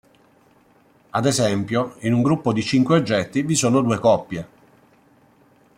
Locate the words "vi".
3.43-3.53